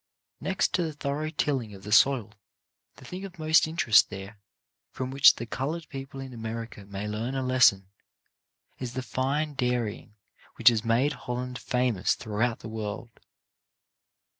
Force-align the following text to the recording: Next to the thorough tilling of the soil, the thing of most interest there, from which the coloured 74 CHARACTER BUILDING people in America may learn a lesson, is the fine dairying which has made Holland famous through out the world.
Next 0.39 0.73
to 0.73 0.81
the 0.83 0.93
thorough 0.93 1.29
tilling 1.29 1.75
of 1.75 1.83
the 1.83 1.91
soil, 1.91 2.33
the 2.95 3.05
thing 3.05 3.23
of 3.23 3.37
most 3.37 3.67
interest 3.67 4.09
there, 4.09 4.39
from 4.89 5.11
which 5.11 5.35
the 5.35 5.45
coloured 5.45 5.83
74 5.83 5.89
CHARACTER 5.91 6.11
BUILDING 6.11 6.29
people 6.31 6.33
in 6.33 6.33
America 6.43 6.85
may 6.87 7.07
learn 7.07 7.35
a 7.35 7.43
lesson, 7.43 7.87
is 8.79 8.93
the 8.95 9.03
fine 9.03 9.53
dairying 9.53 10.15
which 10.55 10.69
has 10.69 10.83
made 10.83 11.13
Holland 11.13 11.59
famous 11.59 12.15
through 12.15 12.41
out 12.41 12.61
the 12.61 12.67
world. 12.67 13.11